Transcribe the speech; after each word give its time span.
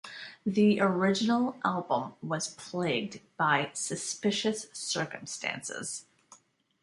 The 0.47 0.79
original 0.81 1.59
album 1.63 2.15
was 2.23 2.55
plagued 2.55 3.19
by 3.37 3.69
suspicious 3.75 4.65
circumstances. 4.73 6.05